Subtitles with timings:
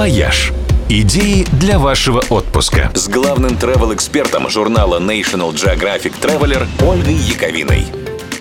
[0.00, 0.54] «Вояж».
[0.88, 2.90] Идеи для вашего отпуска.
[2.94, 7.84] С главным travel-экспертом журнала National Geographic Traveler Ольгой Яковиной.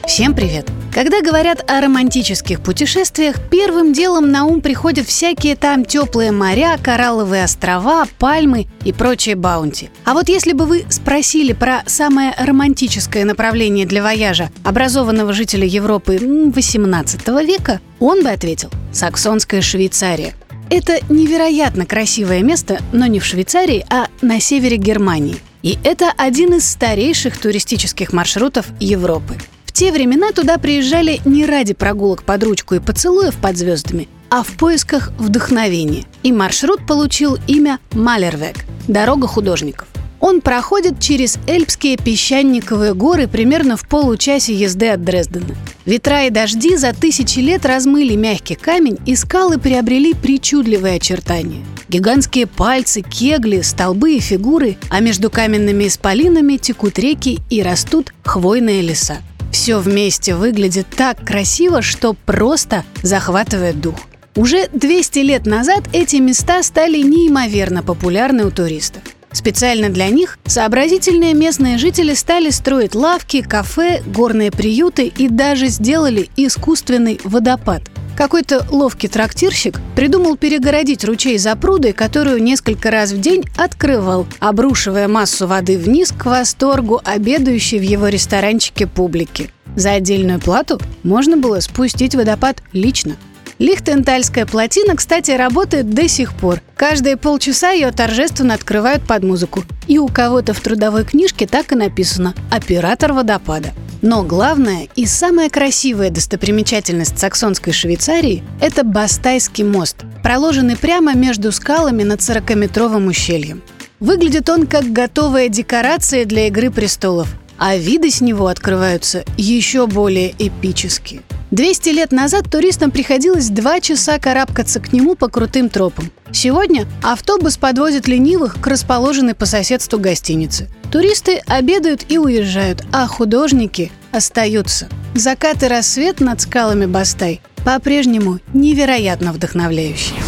[0.07, 0.71] Всем привет!
[0.93, 7.43] Когда говорят о романтических путешествиях, первым делом на ум приходят всякие там теплые моря, коралловые
[7.43, 9.89] острова, пальмы и прочие баунти.
[10.05, 16.19] А вот если бы вы спросили про самое романтическое направление для вояжа образованного жителя Европы
[16.21, 20.35] 18 века, он бы ответил– Саксонская Швейцария.
[20.69, 25.37] Это невероятно красивое место, но не в Швейцарии, а на севере Германии.
[25.63, 29.35] И это один из старейших туристических маршрутов Европы.
[29.65, 34.43] В те времена туда приезжали не ради прогулок под ручку и поцелуев под звездами, а
[34.43, 36.05] в поисках вдохновения.
[36.21, 38.57] И маршрут получил имя Малервек–
[38.87, 39.87] «Дорога художников».
[40.19, 45.55] Он проходит через Эльпские песчаниковые горы примерно в получасе езды от Дрездена.
[45.85, 51.63] Ветра и дожди за тысячи лет размыли мягкий камень, и скалы приобрели причудливые очертания.
[51.87, 58.81] Гигантские пальцы, кегли, столбы и фигуры, а между каменными исполинами текут реки и растут хвойные
[58.81, 59.17] леса.
[59.51, 63.95] Все вместе выглядит так красиво, что просто захватывает дух.
[64.35, 69.01] Уже 200 лет назад эти места стали неимоверно популярны у туристов.
[69.31, 76.29] Специально для них сообразительные местные жители стали строить лавки, кафе, горные приюты и даже сделали
[76.35, 77.83] искусственный водопад.
[78.17, 85.07] Какой-то ловкий трактирщик придумал перегородить ручей за прудой, которую несколько раз в день открывал, обрушивая
[85.07, 89.51] массу воды вниз к восторгу обедающей в его ресторанчике публики.
[89.77, 93.15] За отдельную плату можно было спустить водопад лично–
[93.59, 96.61] Лихтентальская плотина, кстати, работает до сих пор.
[96.77, 99.63] Каждые полчаса ее торжественно открывают под музыку.
[99.87, 103.71] И у кого-то в трудовой книжке так и написано «Оператор водопада».
[104.01, 112.03] Но главная и самая красивая достопримечательность саксонской Швейцарии– это Бастайский мост, проложенный прямо между скалами
[112.03, 113.61] над 40-метровым ущельем.
[113.99, 117.27] Выглядит он как готовая декорация для «Игры престолов»,
[117.57, 121.23] а виды с него открываются еще более эпические.
[121.51, 126.11] 200 лет назад туристам приходилось два часа карабкаться к нему по крутым тропам.
[126.31, 130.69] Сегодня автобус подвозит ленивых к расположенной по соседству гостинице.
[130.91, 134.87] Туристы обедают и уезжают, а художники остаются.
[135.15, 140.19] Закат и рассвет над скалами Бастай по-прежнему невероятно вдохновляющие.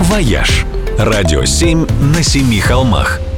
[0.00, 0.64] «Вояж»–
[0.98, 3.20] радио 7 на семи холмах–